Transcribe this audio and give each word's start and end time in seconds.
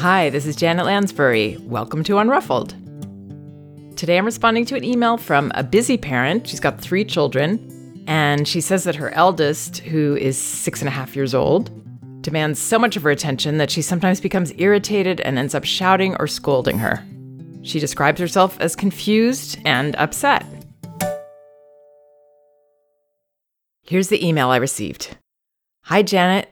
Hi, 0.00 0.30
this 0.30 0.46
is 0.46 0.56
Janet 0.56 0.86
Lansbury. 0.86 1.58
Welcome 1.60 2.02
to 2.04 2.14
Unruffled. 2.14 2.72
Today 3.98 4.16
I'm 4.16 4.24
responding 4.24 4.64
to 4.64 4.74
an 4.74 4.82
email 4.82 5.18
from 5.18 5.52
a 5.54 5.62
busy 5.62 5.98
parent. 5.98 6.48
She's 6.48 6.58
got 6.58 6.80
three 6.80 7.04
children, 7.04 8.02
and 8.06 8.48
she 8.48 8.62
says 8.62 8.84
that 8.84 8.96
her 8.96 9.10
eldest, 9.10 9.80
who 9.80 10.16
is 10.16 10.38
six 10.38 10.80
and 10.80 10.88
a 10.88 10.90
half 10.90 11.14
years 11.14 11.34
old, 11.34 11.70
demands 12.22 12.58
so 12.58 12.78
much 12.78 12.96
of 12.96 13.02
her 13.02 13.10
attention 13.10 13.58
that 13.58 13.70
she 13.70 13.82
sometimes 13.82 14.22
becomes 14.22 14.54
irritated 14.56 15.20
and 15.20 15.38
ends 15.38 15.54
up 15.54 15.64
shouting 15.64 16.16
or 16.16 16.26
scolding 16.26 16.78
her. 16.78 17.04
She 17.60 17.78
describes 17.78 18.22
herself 18.22 18.58
as 18.58 18.74
confused 18.74 19.58
and 19.66 19.94
upset. 19.96 20.46
Here's 23.82 24.08
the 24.08 24.26
email 24.26 24.48
I 24.48 24.56
received 24.56 25.18
Hi, 25.82 26.02
Janet. 26.02 26.48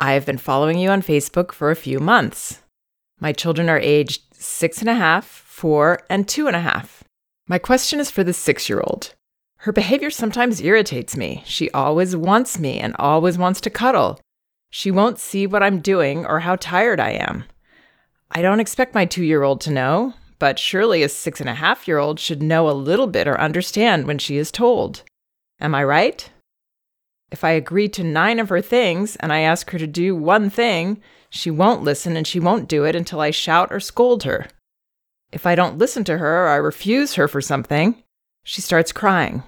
I 0.00 0.14
have 0.14 0.26
been 0.26 0.36
following 0.36 0.80
you 0.80 0.90
on 0.90 1.00
Facebook 1.00 1.52
for 1.52 1.70
a 1.70 1.76
few 1.76 2.00
months. 2.00 2.60
My 3.20 3.32
children 3.32 3.68
are 3.68 3.78
aged 3.78 4.22
six 4.32 4.80
and 4.80 4.88
a 4.88 4.94
half, 4.94 5.26
four, 5.26 6.00
and 6.08 6.28
two 6.28 6.46
and 6.46 6.56
a 6.56 6.60
half. 6.60 7.04
My 7.48 7.58
question 7.58 7.98
is 7.98 8.10
for 8.10 8.22
the 8.22 8.32
six 8.32 8.68
year 8.68 8.80
old. 8.80 9.14
Her 9.62 9.72
behavior 9.72 10.10
sometimes 10.10 10.60
irritates 10.60 11.16
me. 11.16 11.42
She 11.44 11.70
always 11.72 12.14
wants 12.14 12.58
me 12.58 12.78
and 12.78 12.94
always 12.98 13.36
wants 13.36 13.60
to 13.62 13.70
cuddle. 13.70 14.20
She 14.70 14.90
won't 14.90 15.18
see 15.18 15.46
what 15.46 15.62
I'm 15.62 15.80
doing 15.80 16.24
or 16.24 16.40
how 16.40 16.56
tired 16.56 17.00
I 17.00 17.10
am. 17.10 17.44
I 18.30 18.42
don't 18.42 18.60
expect 18.60 18.94
my 18.94 19.04
two 19.04 19.24
year 19.24 19.42
old 19.42 19.60
to 19.62 19.72
know, 19.72 20.14
but 20.38 20.58
surely 20.58 21.02
a 21.02 21.08
six 21.08 21.40
and 21.40 21.48
a 21.48 21.54
half 21.54 21.88
year 21.88 21.98
old 21.98 22.20
should 22.20 22.42
know 22.42 22.68
a 22.68 22.72
little 22.72 23.08
bit 23.08 23.26
or 23.26 23.40
understand 23.40 24.06
when 24.06 24.18
she 24.18 24.36
is 24.36 24.52
told. 24.52 25.02
Am 25.60 25.74
I 25.74 25.82
right? 25.82 26.30
If 27.30 27.44
I 27.44 27.50
agree 27.50 27.88
to 27.90 28.04
nine 28.04 28.38
of 28.38 28.48
her 28.48 28.62
things 28.62 29.16
and 29.16 29.32
I 29.32 29.40
ask 29.40 29.70
her 29.70 29.78
to 29.78 29.86
do 29.86 30.16
one 30.16 30.48
thing, 30.50 31.00
she 31.30 31.50
won't 31.50 31.82
listen 31.82 32.16
and 32.16 32.26
she 32.26 32.40
won't 32.40 32.68
do 32.68 32.84
it 32.84 32.96
until 32.96 33.20
I 33.20 33.30
shout 33.30 33.68
or 33.70 33.80
scold 33.80 34.22
her. 34.22 34.46
If 35.30 35.46
I 35.46 35.54
don't 35.54 35.78
listen 35.78 36.04
to 36.04 36.18
her 36.18 36.44
or 36.46 36.48
I 36.48 36.56
refuse 36.56 37.14
her 37.14 37.28
for 37.28 37.42
something, 37.42 38.02
she 38.44 38.62
starts 38.62 38.92
crying. 38.92 39.42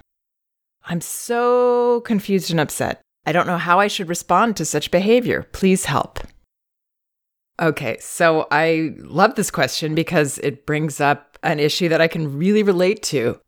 I'm 0.85 1.01
so 1.01 2.03
confused 2.03 2.51
and 2.51 2.61
upset. 2.61 3.01
I 3.25 3.33
don't 3.33 3.47
know 3.47 3.59
how 3.59 3.81
I 3.81 3.87
should 3.87 4.09
respond 4.09 4.57
to 4.57 4.65
such 4.65 4.91
behavior. 4.91 5.47
Please 5.53 5.87
help. 5.87 6.21
Okay, 7.61 7.99
so 8.01 8.47
I 8.51 8.95
love 8.99 9.35
this 9.35 9.51
question 9.51 9.95
because 9.95 10.39
it 10.39 10.67
brings 10.67 11.01
up 11.01 11.39
an 11.43 11.61
issue 11.61 11.89
that 11.89 12.01
I 12.01 12.09
can 12.09 12.39
really 12.39 12.63
relate 12.63 13.03
to. 13.05 13.39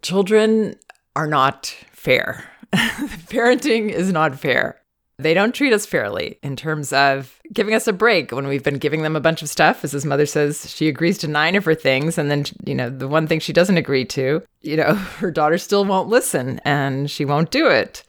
Children 0.00 0.76
are 1.14 1.26
not 1.28 1.66
fair. 1.92 2.51
Parenting 3.28 3.90
is 3.90 4.12
not 4.12 4.38
fair. 4.38 4.82
They 5.18 5.34
don't 5.34 5.54
treat 5.54 5.72
us 5.72 5.86
fairly 5.86 6.38
in 6.42 6.56
terms 6.56 6.92
of 6.92 7.38
giving 7.52 7.74
us 7.74 7.86
a 7.86 7.92
break 7.92 8.32
when 8.32 8.46
we've 8.46 8.64
been 8.64 8.78
giving 8.78 9.02
them 9.02 9.14
a 9.14 9.20
bunch 9.20 9.42
of 9.42 9.48
stuff. 9.48 9.84
As 9.84 9.92
his 9.92 10.06
mother 10.06 10.26
says, 10.26 10.70
she 10.70 10.88
agrees 10.88 11.18
to 11.18 11.28
nine 11.28 11.54
of 11.54 11.64
her 11.64 11.74
things. 11.74 12.18
And 12.18 12.30
then, 12.30 12.44
you 12.64 12.74
know, 12.74 12.90
the 12.90 13.08
one 13.08 13.26
thing 13.26 13.38
she 13.38 13.52
doesn't 13.52 13.76
agree 13.76 14.04
to, 14.06 14.42
you 14.62 14.76
know, 14.76 14.94
her 15.18 15.30
daughter 15.30 15.58
still 15.58 15.84
won't 15.84 16.08
listen 16.08 16.60
and 16.64 17.10
she 17.10 17.24
won't 17.24 17.50
do 17.50 17.68
it. 17.68 18.04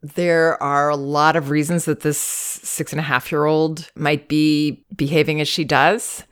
There 0.00 0.60
are 0.60 0.88
a 0.88 0.96
lot 0.96 1.36
of 1.36 1.50
reasons 1.50 1.84
that 1.84 2.00
this 2.00 2.18
six 2.18 2.92
and 2.92 2.98
a 2.98 3.04
half 3.04 3.30
year 3.30 3.44
old 3.44 3.90
might 3.94 4.26
be 4.26 4.84
behaving 4.96 5.40
as 5.40 5.48
she 5.48 5.64
does. 5.64 6.24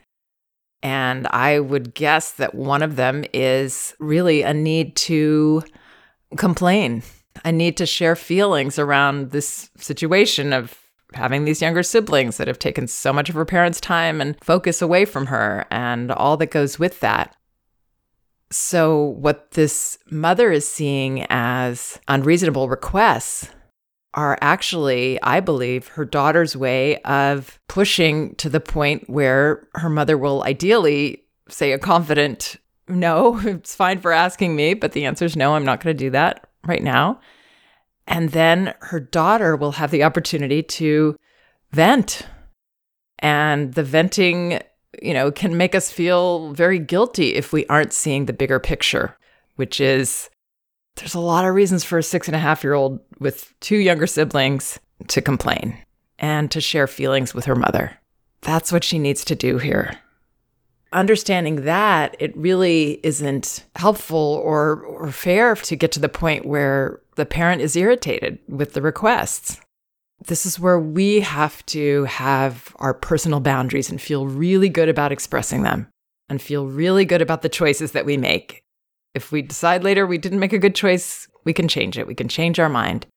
And 0.83 1.27
I 1.27 1.59
would 1.59 1.93
guess 1.93 2.31
that 2.33 2.55
one 2.55 2.81
of 2.81 2.95
them 2.95 3.23
is 3.33 3.93
really 3.99 4.41
a 4.41 4.53
need 4.53 4.95
to 4.97 5.63
complain 6.35 7.03
I 7.43 7.51
need 7.51 7.77
to 7.77 7.85
share 7.85 8.15
feelings 8.15 8.77
around 8.77 9.31
this 9.31 9.69
situation 9.77 10.53
of 10.53 10.77
having 11.13 11.45
these 11.45 11.61
younger 11.61 11.83
siblings 11.83 12.37
that 12.37 12.47
have 12.47 12.59
taken 12.59 12.87
so 12.87 13.11
much 13.11 13.29
of 13.29 13.35
her 13.35 13.45
parents' 13.45 13.81
time 13.81 14.21
and 14.21 14.37
focus 14.43 14.81
away 14.81 15.05
from 15.05 15.27
her 15.27 15.65
and 15.69 16.11
all 16.11 16.37
that 16.37 16.51
goes 16.51 16.79
with 16.79 16.99
that. 17.01 17.35
So, 18.49 19.01
what 19.01 19.51
this 19.51 19.97
mother 20.09 20.51
is 20.51 20.67
seeing 20.67 21.25
as 21.29 21.99
unreasonable 22.07 22.67
requests 22.67 23.49
are 24.13 24.37
actually, 24.41 25.21
I 25.23 25.39
believe, 25.39 25.87
her 25.89 26.03
daughter's 26.03 26.55
way 26.55 26.97
of 27.03 27.59
pushing 27.69 28.35
to 28.35 28.49
the 28.49 28.59
point 28.59 29.09
where 29.09 29.67
her 29.75 29.89
mother 29.89 30.17
will 30.17 30.43
ideally 30.43 31.23
say 31.47 31.71
a 31.71 31.79
confident, 31.79 32.57
no, 32.89 33.39
it's 33.43 33.73
fine 33.73 33.99
for 33.99 34.11
asking 34.11 34.53
me, 34.53 34.73
but 34.73 34.91
the 34.91 35.05
answer 35.05 35.23
is 35.23 35.37
no, 35.37 35.55
I'm 35.55 35.65
not 35.65 35.81
going 35.81 35.95
to 35.95 36.03
do 36.03 36.09
that 36.09 36.50
right 36.65 36.83
now. 36.83 37.19
And 38.07 38.31
then 38.31 38.73
her 38.81 38.99
daughter 38.99 39.55
will 39.55 39.73
have 39.73 39.91
the 39.91 40.03
opportunity 40.03 40.63
to 40.63 41.15
vent. 41.71 42.23
And 43.19 43.73
the 43.73 43.83
venting, 43.83 44.59
you 45.01 45.13
know, 45.13 45.31
can 45.31 45.57
make 45.57 45.75
us 45.75 45.91
feel 45.91 46.53
very 46.53 46.79
guilty 46.79 47.35
if 47.35 47.53
we 47.53 47.65
aren't 47.67 47.93
seeing 47.93 48.25
the 48.25 48.33
bigger 48.33 48.59
picture, 48.59 49.17
which 49.55 49.79
is 49.79 50.29
there's 50.95 51.13
a 51.13 51.19
lot 51.19 51.45
of 51.45 51.55
reasons 51.55 51.83
for 51.83 51.97
a 51.99 52.03
six 52.03 52.27
and 52.27 52.35
a 52.35 52.39
half 52.39 52.63
year 52.63 52.73
old 52.73 52.99
with 53.19 53.53
two 53.59 53.77
younger 53.77 54.07
siblings 54.07 54.79
to 55.07 55.21
complain 55.21 55.77
and 56.19 56.51
to 56.51 56.59
share 56.59 56.87
feelings 56.87 57.33
with 57.33 57.45
her 57.45 57.55
mother. 57.55 57.97
That's 58.41 58.71
what 58.71 58.83
she 58.83 58.99
needs 58.99 59.23
to 59.25 59.35
do 59.35 59.57
here 59.57 59.97
understanding 60.93 61.63
that 61.63 62.15
it 62.19 62.35
really 62.35 62.99
isn't 63.03 63.65
helpful 63.75 64.41
or, 64.43 64.81
or 64.81 65.11
fair 65.11 65.55
to 65.55 65.75
get 65.75 65.91
to 65.93 65.99
the 65.99 66.09
point 66.09 66.45
where 66.45 66.99
the 67.15 67.25
parent 67.25 67.61
is 67.61 67.75
irritated 67.75 68.39
with 68.47 68.73
the 68.73 68.81
requests. 68.81 69.59
This 70.27 70.45
is 70.45 70.59
where 70.59 70.79
we 70.79 71.21
have 71.21 71.65
to 71.67 72.03
have 72.05 72.75
our 72.77 72.93
personal 72.93 73.39
boundaries 73.39 73.89
and 73.89 73.99
feel 74.01 74.27
really 74.27 74.69
good 74.69 74.89
about 74.89 75.11
expressing 75.11 75.63
them 75.63 75.87
and 76.29 76.41
feel 76.41 76.67
really 76.67 77.05
good 77.05 77.21
about 77.21 77.41
the 77.41 77.49
choices 77.49 77.93
that 77.93 78.05
we 78.05 78.17
make. 78.17 78.61
If 79.15 79.31
we 79.31 79.41
decide 79.41 79.83
later 79.83 80.05
we 80.05 80.17
didn't 80.17 80.39
make 80.39 80.53
a 80.53 80.59
good 80.59 80.75
choice, 80.75 81.27
we 81.43 81.53
can 81.53 81.67
change 81.67 81.97
it. 81.97 82.07
We 82.07 82.15
can 82.15 82.27
change 82.27 82.59
our 82.59 82.69
mind. 82.69 83.07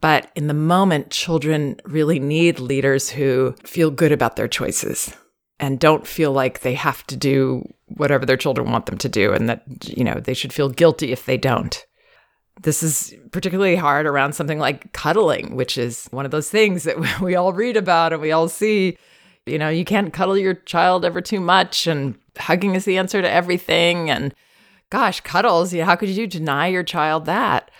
But 0.00 0.30
in 0.36 0.46
the 0.46 0.54
moment, 0.54 1.10
children 1.10 1.80
really 1.84 2.18
need 2.18 2.58
leaders 2.58 3.08
who 3.08 3.54
feel 3.64 3.90
good 3.90 4.12
about 4.12 4.36
their 4.36 4.46
choices 4.46 5.14
and 5.58 5.80
don't 5.80 6.06
feel 6.06 6.32
like 6.32 6.60
they 6.60 6.74
have 6.74 7.06
to 7.06 7.16
do 7.16 7.66
whatever 7.86 8.26
their 8.26 8.36
children 8.36 8.70
want 8.70 8.86
them 8.86 8.98
to 8.98 9.08
do 9.08 9.32
and 9.32 9.48
that 9.48 9.62
you 9.86 10.04
know 10.04 10.14
they 10.14 10.34
should 10.34 10.52
feel 10.52 10.68
guilty 10.68 11.12
if 11.12 11.26
they 11.26 11.36
don't. 11.36 11.86
This 12.62 12.82
is 12.82 13.14
particularly 13.32 13.76
hard 13.76 14.06
around 14.06 14.34
something 14.34 14.58
like 14.58 14.92
cuddling 14.92 15.56
which 15.56 15.78
is 15.78 16.06
one 16.10 16.24
of 16.24 16.30
those 16.30 16.50
things 16.50 16.84
that 16.84 17.20
we 17.20 17.34
all 17.34 17.52
read 17.52 17.76
about 17.76 18.12
and 18.12 18.22
we 18.22 18.32
all 18.32 18.48
see. 18.48 18.98
You 19.46 19.58
know 19.58 19.68
you 19.68 19.84
can't 19.84 20.12
cuddle 20.12 20.36
your 20.36 20.54
child 20.54 21.04
ever 21.04 21.20
too 21.20 21.40
much 21.40 21.86
and 21.86 22.18
hugging 22.36 22.74
is 22.74 22.84
the 22.84 22.98
answer 22.98 23.22
to 23.22 23.30
everything. 23.30 24.10
And 24.10 24.34
gosh 24.90 25.20
cuddles 25.20 25.72
you 25.72 25.80
know, 25.80 25.86
how 25.86 25.96
could 25.96 26.08
you 26.08 26.26
deny 26.26 26.66
your 26.66 26.82
child 26.82 27.24
that? 27.26 27.70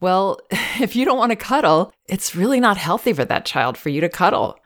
Well 0.00 0.40
if 0.80 0.96
you 0.96 1.04
don't 1.04 1.18
want 1.18 1.30
to 1.30 1.36
cuddle 1.36 1.92
it's 2.08 2.34
really 2.36 2.60
not 2.60 2.76
healthy 2.76 3.12
for 3.12 3.24
that 3.24 3.46
child 3.46 3.78
for 3.78 3.88
you 3.88 4.00
to 4.00 4.08
cuddle 4.08 4.58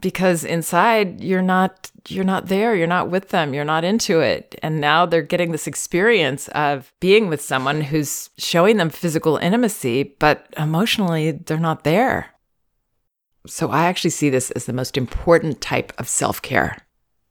because 0.00 0.44
inside 0.44 1.20
you're 1.20 1.42
not 1.42 1.90
you're 2.08 2.24
not 2.24 2.46
there 2.46 2.74
you're 2.74 2.86
not 2.86 3.10
with 3.10 3.30
them 3.30 3.54
you're 3.54 3.64
not 3.64 3.84
into 3.84 4.20
it. 4.20 4.54
And 4.62 4.80
now 4.80 5.06
they're 5.06 5.22
getting 5.22 5.52
this 5.52 5.66
experience 5.66 6.48
of 6.48 6.92
being 7.00 7.28
with 7.28 7.40
someone 7.40 7.80
who's 7.80 8.30
showing 8.38 8.76
them 8.76 8.90
physical 8.90 9.36
intimacy 9.38 10.14
but 10.18 10.46
emotionally 10.56 11.32
they're 11.32 11.58
not 11.58 11.84
there. 11.84 12.32
So 13.46 13.70
i 13.70 13.84
actually 13.84 14.10
see 14.10 14.30
this 14.30 14.50
as 14.52 14.66
the 14.66 14.72
most 14.72 14.96
important 14.96 15.60
type 15.60 15.92
of 15.98 16.08
self-care 16.08 16.76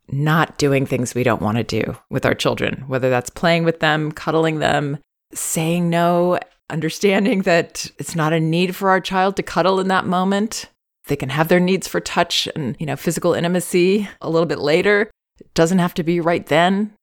not 0.08 0.58
doing 0.58 0.86
things 0.86 1.16
we 1.16 1.24
don't 1.24 1.42
want 1.42 1.58
to 1.58 1.64
do 1.64 1.98
with 2.10 2.26
our 2.26 2.36
children 2.36 2.84
whether 2.88 3.10
that's 3.10 3.30
playing 3.30 3.64
with 3.64 3.80
them 3.80 4.12
cuddling 4.12 4.60
them 4.60 4.98
saying 5.34 5.90
no 5.90 6.40
understanding 6.70 7.42
that 7.44 7.90
it's 8.00 8.16
not 8.16 8.34
a 8.34 8.40
need 8.40 8.76
for 8.76 8.90
our 8.90 9.00
child 9.00 9.36
to 9.36 9.44
cuddle 9.44 9.80
in 9.80 9.88
that 9.88 10.06
moment 10.06 10.70
they 11.08 11.16
can 11.16 11.30
have 11.30 11.48
their 11.48 11.60
needs 11.60 11.88
for 11.88 12.00
touch 12.00 12.48
and, 12.56 12.76
you 12.80 12.86
know, 12.86 12.96
physical 12.96 13.34
intimacy 13.34 14.10
a 14.22 14.30
little 14.30 14.46
bit 14.46 14.60
later. 14.60 15.12
It 15.40 15.54
doesn't 15.54 15.80
have 15.80 15.94
to 15.96 16.04
be 16.04 16.20
right 16.20 16.46
then. 16.46 16.94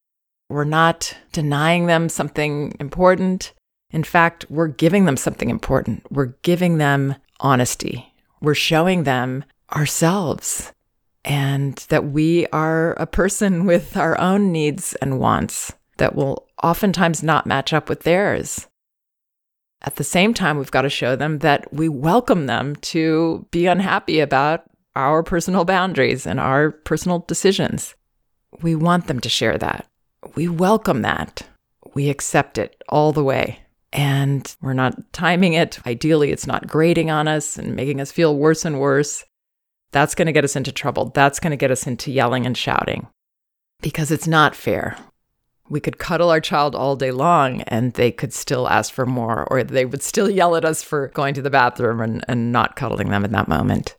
We're 0.48 0.64
not 0.64 1.16
denying 1.32 1.86
them 1.86 2.08
something 2.08 2.74
important. 2.80 3.52
In 3.90 4.04
fact, 4.04 4.46
we're 4.48 4.68
giving 4.68 5.04
them 5.04 5.16
something 5.16 5.50
important. 5.50 6.04
We're 6.10 6.34
giving 6.42 6.78
them 6.78 7.16
honesty. 7.40 8.12
We're 8.40 8.54
showing 8.54 9.04
them 9.04 9.44
ourselves 9.74 10.72
and 11.24 11.76
that 11.88 12.06
we 12.06 12.46
are 12.48 12.92
a 12.94 13.06
person 13.06 13.64
with 13.64 13.96
our 13.96 14.18
own 14.18 14.50
needs 14.50 14.94
and 14.96 15.20
wants 15.20 15.72
that 15.98 16.14
will 16.14 16.48
oftentimes 16.62 17.22
not 17.22 17.46
match 17.46 17.72
up 17.72 17.88
with 17.88 18.02
theirs. 18.02 18.66
At 19.84 19.96
the 19.96 20.04
same 20.04 20.32
time, 20.32 20.58
we've 20.58 20.70
got 20.70 20.82
to 20.82 20.88
show 20.88 21.16
them 21.16 21.40
that 21.40 21.72
we 21.72 21.88
welcome 21.88 22.46
them 22.46 22.76
to 22.76 23.46
be 23.50 23.66
unhappy 23.66 24.20
about 24.20 24.64
our 24.94 25.22
personal 25.22 25.64
boundaries 25.64 26.26
and 26.26 26.38
our 26.38 26.70
personal 26.70 27.20
decisions. 27.20 27.94
We 28.60 28.74
want 28.76 29.08
them 29.08 29.18
to 29.20 29.28
share 29.28 29.58
that. 29.58 29.88
We 30.36 30.48
welcome 30.48 31.02
that. 31.02 31.42
We 31.94 32.10
accept 32.10 32.58
it 32.58 32.80
all 32.88 33.12
the 33.12 33.24
way. 33.24 33.58
And 33.92 34.54
we're 34.62 34.72
not 34.72 35.12
timing 35.12 35.54
it. 35.54 35.84
Ideally, 35.86 36.30
it's 36.30 36.46
not 36.46 36.68
grating 36.68 37.10
on 37.10 37.26
us 37.26 37.58
and 37.58 37.74
making 37.74 38.00
us 38.00 38.12
feel 38.12 38.36
worse 38.36 38.64
and 38.64 38.80
worse. 38.80 39.24
That's 39.90 40.14
going 40.14 40.26
to 40.26 40.32
get 40.32 40.44
us 40.44 40.56
into 40.56 40.72
trouble. 40.72 41.10
That's 41.14 41.40
going 41.40 41.50
to 41.50 41.56
get 41.56 41.70
us 41.70 41.86
into 41.86 42.10
yelling 42.12 42.46
and 42.46 42.56
shouting 42.56 43.08
because 43.82 44.10
it's 44.10 44.26
not 44.26 44.54
fair. 44.54 44.96
We 45.72 45.80
could 45.80 45.96
cuddle 45.96 46.28
our 46.28 46.38
child 46.38 46.74
all 46.74 46.96
day 46.96 47.12
long 47.12 47.62
and 47.62 47.94
they 47.94 48.12
could 48.12 48.34
still 48.34 48.68
ask 48.68 48.92
for 48.92 49.06
more, 49.06 49.48
or 49.50 49.64
they 49.64 49.86
would 49.86 50.02
still 50.02 50.28
yell 50.28 50.54
at 50.54 50.66
us 50.66 50.82
for 50.82 51.08
going 51.14 51.32
to 51.32 51.40
the 51.40 51.48
bathroom 51.48 52.02
and, 52.02 52.22
and 52.28 52.52
not 52.52 52.76
cuddling 52.76 53.08
them 53.08 53.24
in 53.24 53.32
that 53.32 53.48
moment. 53.48 53.96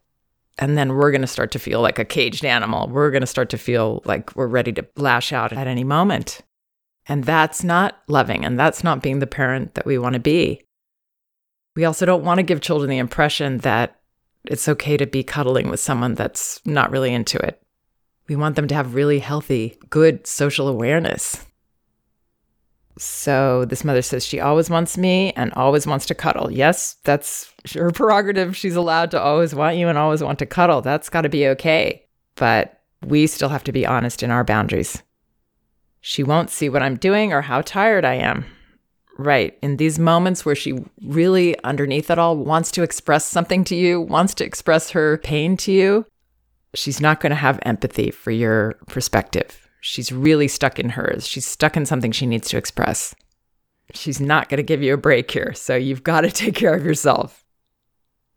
And 0.60 0.78
then 0.78 0.94
we're 0.94 1.10
going 1.10 1.22
to 1.22 1.28
start 1.28 1.50
to 1.54 1.58
feel 1.58 1.82
like 1.82 1.98
a 1.98 2.06
caged 2.06 2.46
animal. 2.46 2.90
We're 2.90 3.10
going 3.10 3.22
to 3.22 3.28
start 3.28 3.50
to 3.50 3.58
feel 3.58 4.04
like 4.06 4.36
we're 4.36 4.46
ready 4.46 4.72
to 4.74 4.86
lash 4.98 5.34
out 5.34 5.52
at 5.52 5.66
any 5.66 5.84
moment. 5.84 6.42
And 7.08 7.24
that's 7.24 7.64
not 7.64 8.04
loving, 8.08 8.46
and 8.46 8.60
that's 8.60 8.84
not 8.84 9.02
being 9.02 9.18
the 9.18 9.26
parent 9.26 9.74
that 9.74 9.88
we 9.88 9.98
want 9.98 10.14
to 10.14 10.20
be. 10.20 10.62
We 11.76 11.86
also 11.86 12.06
don't 12.06 12.24
want 12.24 12.38
to 12.38 12.44
give 12.44 12.62
children 12.62 12.92
the 12.92 13.00
impression 13.00 13.58
that 13.60 14.00
it's 14.46 14.70
okay 14.70 14.96
to 14.96 15.08
be 15.08 15.24
cuddling 15.24 15.72
with 15.72 15.80
someone 15.80 16.14
that's 16.14 16.62
not 16.68 16.92
really 16.92 17.12
into 17.12 17.40
it. 17.40 17.60
We 18.30 18.36
want 18.36 18.58
them 18.58 18.68
to 18.68 18.76
have 18.76 18.94
really 18.94 19.18
healthy, 19.18 19.76
good 19.90 20.28
social 20.28 20.68
awareness. 20.68 21.48
So 22.98 23.66
this 23.66 23.84
mother 23.84 24.02
says 24.02 24.26
she 24.26 24.40
always 24.40 24.70
wants 24.70 24.98
me 24.98 25.34
and 25.34 25.52
always 25.54 25.88
wants 25.88 26.06
to 26.08 26.16
cuddle. 26.16 26.52
Yes, 26.52 26.98
that's 27.04 27.52
her 27.74 27.92
prerogative. 27.92 28.56
She's 28.56 28.76
allowed 28.76 29.12
to 29.12 29.22
always 29.22 29.56
want 29.56 29.78
you 29.78 29.88
and 29.88 29.98
always 29.98 30.24
want 30.24 30.40
to 30.40 30.46
cuddle. 30.46 30.82
That's 30.82 31.10
got 31.10 31.22
to 31.22 31.30
be 31.30 31.48
okay. 31.50 32.06
But 32.36 32.82
we 33.04 33.28
still 33.28 33.50
have 33.50 33.64
to 33.66 33.72
be 33.72 33.86
honest 33.86 34.24
in 34.24 34.32
our 34.32 34.44
boundaries. 34.44 35.02
She 36.02 36.24
won't 36.24 36.50
see 36.50 36.70
what 36.70 36.84
I'm 36.84 36.98
doing 36.98 37.34
or 37.34 37.42
how 37.42 37.62
tired 37.62 38.06
I 38.06 38.16
am. 38.16 38.46
Right. 39.18 39.58
In 39.62 39.78
these 39.78 40.00
moments 40.00 40.46
where 40.46 40.56
she 40.56 40.84
really, 41.04 41.62
underneath 41.64 42.10
it 42.10 42.20
all, 42.20 42.36
wants 42.36 42.72
to 42.72 42.84
express 42.84 43.26
something 43.26 43.64
to 43.66 43.76
you, 43.76 44.02
wants 44.02 44.34
to 44.36 44.46
express 44.46 44.90
her 44.92 45.20
pain 45.20 45.56
to 45.58 45.72
you, 45.72 46.06
she's 46.74 47.00
not 47.00 47.20
going 47.20 47.30
to 47.30 47.36
have 47.36 47.60
empathy 47.64 48.12
for 48.12 48.32
your 48.32 48.74
perspective. 48.88 49.63
She's 49.86 50.14
really 50.14 50.48
stuck 50.48 50.80
in 50.80 50.92
hers. 50.92 51.28
She's 51.28 51.46
stuck 51.46 51.76
in 51.76 51.86
something 51.86 52.14
she 52.14 52.26
needs 52.26 52.48
to 52.48 52.58
express. 52.58 53.14
She's 53.94 54.22
not 54.22 54.48
going 54.48 54.58
to 54.58 54.64
give 54.64 54.82
you 54.82 54.94
a 54.94 54.98
break 54.98 55.30
here. 55.30 55.54
So 55.54 55.76
you've 55.76 56.04
got 56.04 56.22
to 56.22 56.32
take 56.32 56.56
care 56.56 56.74
of 56.74 56.86
yourself. 56.86 57.44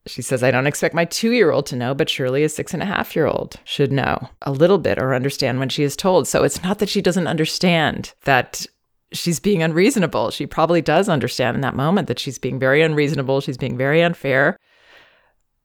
She 0.08 0.22
says, 0.22 0.42
I 0.42 0.50
don't 0.50 0.66
expect 0.66 0.92
my 0.92 1.04
two 1.04 1.30
year 1.30 1.52
old 1.52 1.66
to 1.66 1.76
know, 1.76 1.94
but 1.94 2.10
surely 2.10 2.42
a 2.42 2.48
six 2.48 2.74
and 2.74 2.82
a 2.82 2.86
half 2.86 3.14
year 3.14 3.28
old 3.28 3.60
should 3.62 3.92
know 3.92 4.28
a 4.42 4.50
little 4.50 4.78
bit 4.78 4.98
or 4.98 5.14
understand 5.14 5.60
when 5.60 5.68
she 5.68 5.84
is 5.84 5.94
told. 5.94 6.26
So 6.26 6.42
it's 6.42 6.64
not 6.64 6.80
that 6.80 6.88
she 6.88 7.00
doesn't 7.00 7.28
understand 7.28 8.12
that 8.24 8.66
she's 9.12 9.38
being 9.38 9.62
unreasonable. 9.62 10.32
She 10.32 10.46
probably 10.46 10.82
does 10.82 11.08
understand 11.08 11.54
in 11.54 11.60
that 11.60 11.76
moment 11.76 12.08
that 12.08 12.18
she's 12.18 12.40
being 12.40 12.58
very 12.58 12.82
unreasonable, 12.82 13.40
she's 13.40 13.56
being 13.56 13.76
very 13.76 14.02
unfair, 14.02 14.58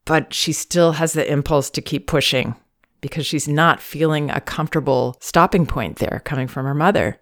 but 0.06 0.32
she 0.32 0.54
still 0.54 0.92
has 0.92 1.14
the 1.14 1.30
impulse 1.30 1.72
to 1.72 1.82
keep 1.82 2.06
pushing 2.06 2.56
because 3.02 3.26
she's 3.26 3.48
not 3.48 3.82
feeling 3.82 4.30
a 4.30 4.40
comfortable 4.40 5.18
stopping 5.20 5.66
point 5.66 5.98
there 5.98 6.22
coming 6.24 6.48
from 6.48 6.66
her 6.66 6.74
mother. 6.74 7.20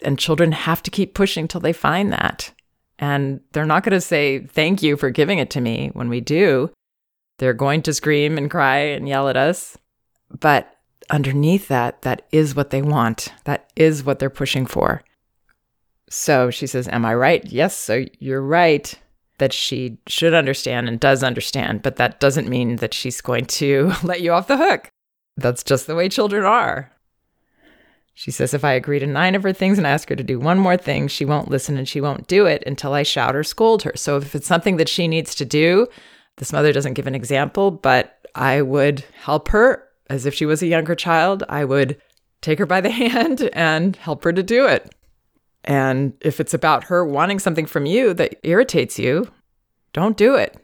And 0.00 0.18
children 0.18 0.52
have 0.52 0.82
to 0.84 0.90
keep 0.90 1.14
pushing 1.14 1.46
till 1.46 1.60
they 1.60 1.72
find 1.72 2.12
that. 2.12 2.52
And 2.98 3.40
they're 3.52 3.66
not 3.66 3.82
going 3.82 3.92
to 3.92 4.00
say, 4.00 4.46
Thank 4.46 4.82
you 4.82 4.96
for 4.96 5.10
giving 5.10 5.38
it 5.38 5.50
to 5.50 5.60
me 5.60 5.90
when 5.92 6.08
we 6.08 6.20
do. 6.20 6.70
They're 7.38 7.52
going 7.54 7.82
to 7.82 7.94
scream 7.94 8.38
and 8.38 8.50
cry 8.50 8.78
and 8.78 9.08
yell 9.08 9.28
at 9.28 9.36
us. 9.36 9.76
But 10.40 10.72
underneath 11.10 11.68
that, 11.68 12.02
that 12.02 12.26
is 12.30 12.54
what 12.54 12.70
they 12.70 12.82
want. 12.82 13.32
That 13.44 13.70
is 13.76 14.04
what 14.04 14.18
they're 14.18 14.30
pushing 14.30 14.66
for. 14.66 15.02
So 16.08 16.50
she 16.50 16.66
says, 16.66 16.88
Am 16.88 17.04
I 17.04 17.14
right? 17.14 17.44
Yes, 17.44 17.76
so 17.76 18.04
you're 18.18 18.42
right 18.42 18.96
that 19.42 19.52
she 19.52 19.98
should 20.06 20.34
understand 20.34 20.86
and 20.86 21.00
does 21.00 21.24
understand, 21.24 21.82
but 21.82 21.96
that 21.96 22.20
doesn't 22.20 22.48
mean 22.48 22.76
that 22.76 22.94
she's 22.94 23.20
going 23.20 23.44
to 23.44 23.92
let 24.04 24.20
you 24.20 24.32
off 24.32 24.46
the 24.46 24.56
hook. 24.56 24.88
That's 25.36 25.64
just 25.64 25.88
the 25.88 25.96
way 25.96 26.08
children 26.08 26.44
are. 26.44 26.92
She 28.14 28.30
says, 28.30 28.54
if 28.54 28.64
I 28.64 28.74
agree 28.74 29.00
to 29.00 29.06
nine 29.06 29.34
of 29.34 29.42
her 29.42 29.52
things 29.52 29.78
and 29.78 29.86
ask 29.86 30.08
her 30.10 30.14
to 30.14 30.22
do 30.22 30.38
one 30.38 30.60
more 30.60 30.76
thing, 30.76 31.08
she 31.08 31.24
won't 31.24 31.50
listen 31.50 31.76
and 31.76 31.88
she 31.88 32.00
won't 32.00 32.28
do 32.28 32.46
it 32.46 32.62
until 32.68 32.92
I 32.92 33.02
shout 33.02 33.34
or 33.34 33.42
scold 33.42 33.82
her. 33.82 33.94
So 33.96 34.16
if 34.18 34.36
it's 34.36 34.46
something 34.46 34.76
that 34.76 34.88
she 34.88 35.08
needs 35.08 35.34
to 35.34 35.44
do, 35.44 35.88
this 36.36 36.52
mother 36.52 36.72
doesn't 36.72 36.94
give 36.94 37.08
an 37.08 37.16
example, 37.16 37.72
but 37.72 38.24
I 38.36 38.62
would 38.62 39.00
help 39.24 39.48
her 39.48 39.88
as 40.08 40.24
if 40.24 40.34
she 40.34 40.46
was 40.46 40.62
a 40.62 40.68
younger 40.68 40.94
child. 40.94 41.42
I 41.48 41.64
would 41.64 42.00
take 42.42 42.60
her 42.60 42.66
by 42.66 42.80
the 42.80 42.90
hand 43.02 43.50
and 43.54 43.96
help 43.96 44.22
her 44.22 44.32
to 44.32 44.42
do 44.44 44.68
it. 44.68 44.94
And 45.64 46.14
if 46.20 46.40
it's 46.40 46.54
about 46.54 46.84
her 46.84 47.04
wanting 47.04 47.38
something 47.38 47.66
from 47.66 47.86
you 47.86 48.14
that 48.14 48.38
irritates 48.42 48.98
you, 48.98 49.30
don't 49.92 50.16
do 50.16 50.34
it. 50.34 50.56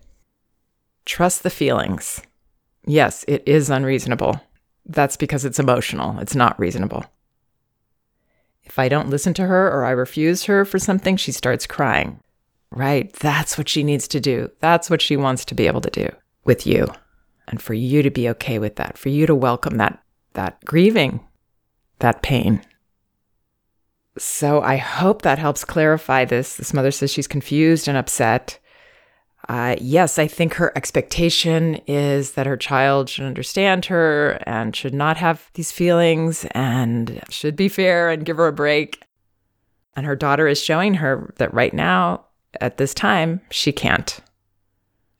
Trust 1.05 1.43
the 1.43 1.51
feelings. 1.51 2.21
Yes, 2.85 3.25
it 3.29 3.43
is 3.47 3.71
unreasonable. 3.71 4.41
That's 4.87 5.17
because 5.17 5.45
it's 5.45 5.59
emotional, 5.59 6.19
it's 6.19 6.35
not 6.35 6.59
reasonable. 6.59 7.05
If 8.65 8.79
I 8.79 8.89
don't 8.89 9.11
listen 9.11 9.35
to 9.35 9.47
her 9.47 9.69
or 9.73 9.85
I 9.85 9.91
refuse 9.91 10.45
her 10.45 10.65
for 10.65 10.79
something, 10.79 11.17
she 11.17 11.33
starts 11.33 11.67
crying. 11.67 12.21
Right, 12.71 13.11
that's 13.15 13.57
what 13.57 13.69
she 13.69 13.83
needs 13.83 14.07
to 14.09 14.21
do. 14.21 14.51
That's 14.61 14.91
what 14.91 15.01
she 15.01 15.17
wants 15.17 15.45
to 15.47 15.55
be 15.55 15.67
able 15.67 15.81
to 15.81 15.91
do 15.91 16.09
with 16.45 16.67
you. 16.67 16.87
And 17.47 17.63
for 17.63 17.73
you 17.73 18.03
to 18.03 18.11
be 18.11 18.29
okay 18.31 18.59
with 18.59 18.77
that, 18.77 18.99
for 18.99 19.09
you 19.09 19.27
to 19.27 19.35
welcome 19.35 19.79
that 19.79 20.03
that 20.35 20.63
grieving, 20.65 21.27
that 22.01 22.23
pain. 22.23 22.63
So 24.19 24.61
I 24.63 24.77
hope 24.77 25.23
that 25.23 25.39
helps 25.39 25.65
clarify 25.65 26.25
this. 26.25 26.57
This 26.57 26.75
mother 26.75 26.91
says 26.91 27.13
she's 27.13 27.29
confused 27.29 27.89
and 27.89 27.97
upset. 27.97 28.59
Uh, 29.49 29.77
yes, 29.81 30.19
I 30.19 30.27
think 30.27 30.55
her 30.55 30.77
expectation 30.77 31.77
is 31.87 32.33
that 32.33 32.47
her 32.47 32.57
child 32.57 33.09
should 33.09 33.25
understand 33.25 33.87
her 33.87 34.43
and 34.43 34.77
should 34.77 34.93
not 34.93 35.17
have 35.17 35.51
these 35.55 35.73
feelings 35.73 36.45
and 36.51 37.23
should 37.31 37.57
be 37.57 37.69
fair 37.69 38.11
and 38.11 38.27
give 38.27 38.37
her 38.37 38.49
a 38.49 38.53
break. 38.53 39.03
And 39.97 40.05
her 40.05 40.17
daughter 40.17 40.47
is 40.47 40.63
showing 40.63 40.95
her 40.95 41.33
that 41.39 41.55
right 41.55 41.73
now, 41.73 42.27
at 42.61 42.77
this 42.77 42.93
time, 42.93 43.41
she 43.51 43.73
can't. 43.73 44.21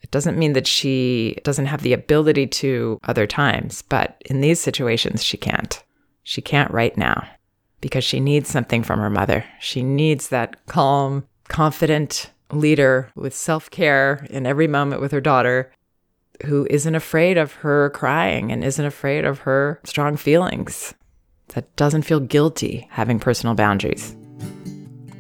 It 0.03 0.11
doesn't 0.11 0.39
mean 0.39 0.53
that 0.53 0.67
she 0.67 1.39
doesn't 1.43 1.67
have 1.67 1.83
the 1.83 1.93
ability 1.93 2.47
to 2.47 2.99
other 3.05 3.27
times, 3.27 3.83
but 3.83 4.23
in 4.27 4.41
these 4.41 4.61
situations, 4.61 5.25
she 5.25 5.37
can't. 5.37 5.83
She 6.23 6.43
can't 6.43 6.71
right 6.71 6.97
now 6.97 7.27
because 7.81 8.05
she 8.05 8.21
needs 8.21 8.49
something 8.49 8.83
from 8.83 9.01
her 9.01 9.11
mother. 9.11 9.45
She 9.61 9.83
needs 9.83 10.29
that 10.29 10.67
calm, 10.67 11.27
confident 11.49 12.31
leader 12.53 13.11
with 13.15 13.35
self 13.35 13.71
care 13.71 14.27
in 14.31 14.47
every 14.47 14.67
moment 14.69 15.01
with 15.01 15.13
her 15.13 15.21
daughter 15.21 15.73
who 16.47 16.67
isn't 16.71 16.95
afraid 16.95 17.37
of 17.37 17.53
her 17.53 17.91
crying 17.91 18.53
and 18.53 18.63
isn't 18.63 18.85
afraid 18.85 19.25
of 19.25 19.41
her 19.41 19.81
strong 19.85 20.17
feelings, 20.17 20.95
that 21.49 21.75
doesn't 21.77 22.03
feel 22.03 22.21
guilty 22.21 22.87
having 22.91 23.19
personal 23.19 23.55
boundaries. 23.55 24.15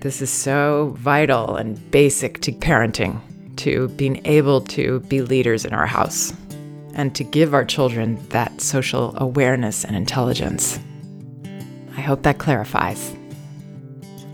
This 0.00 0.23
is 0.23 0.31
so 0.31 0.95
vital 0.99 1.57
and 1.57 1.91
basic 1.91 2.41
to 2.43 2.53
parenting, 2.53 3.21
to 3.57 3.88
being 3.91 4.25
able 4.25 4.61
to 4.62 5.00
be 5.00 5.23
leaders 5.23 5.65
in 5.65 5.75
our 5.75 5.87
house 5.87 6.33
and 6.95 7.15
to 7.17 7.25
give 7.25 7.53
our 7.53 7.65
children 7.65 8.25
that 8.29 8.61
social 8.61 9.15
awareness 9.19 9.85
and 9.85 9.97
intelligence. 9.97 10.79
Hope 12.09 12.23
that 12.23 12.38
clarifies. 12.38 13.15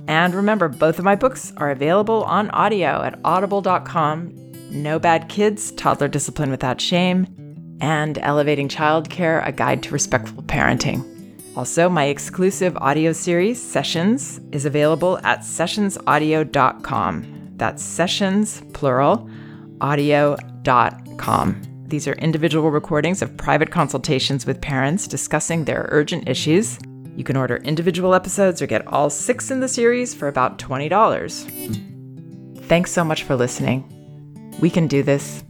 And 0.07 0.33
remember, 0.33 0.69
both 0.69 1.01
of 1.01 1.05
my 1.05 1.17
books 1.17 1.53
are 1.57 1.73
available 1.73 2.23
on 2.23 2.49
audio 2.51 3.03
at 3.03 3.19
audible.com 3.25 4.33
No 4.71 5.01
Bad 5.01 5.29
Kids, 5.29 5.73
Toddler 5.73 6.07
Discipline 6.07 6.53
Without 6.53 6.81
Shame, 6.81 7.27
and 7.81 8.17
Elevating 8.19 8.69
Childcare, 8.69 9.45
A 9.45 9.51
Guide 9.51 9.83
to 9.83 9.91
Respectful 9.91 10.45
Parenting. 10.45 11.03
Also, 11.57 11.89
my 11.89 12.05
exclusive 12.05 12.77
audio 12.77 13.13
series, 13.13 13.61
Sessions, 13.61 14.41
is 14.53 14.67
available 14.67 15.19
at 15.25 15.41
sessionsaudio.com. 15.41 17.55
That's 17.57 17.83
sessions, 17.83 18.63
plural, 18.73 19.29
audio.com. 19.81 21.63
These 21.89 22.07
are 22.07 22.15
individual 22.15 22.71
recordings 22.71 23.21
of 23.21 23.37
private 23.37 23.73
consultations 23.73 24.47
with 24.47 24.61
parents 24.61 25.09
discussing 25.09 25.65
their 25.65 25.89
urgent 25.91 26.29
issues 26.29 26.79
you 27.17 27.25
can 27.25 27.37
order 27.37 27.57
individual 27.57 28.15
episodes 28.15 28.61
or 28.61 28.67
get 28.67 28.87
all 28.87 29.11
six 29.11 29.51
in 29.51 29.61
the 29.61 29.69
series 29.69 30.15
for 30.15 30.29
about 30.29 30.59
$20. 30.59 32.65
Thanks 32.67 32.91
so 32.91 33.05
much 33.05 33.23
for 33.23 33.37
listening. 33.37 33.91
We 34.61 34.71
can 34.71 34.87
do 34.87 35.03
this. 35.03 35.45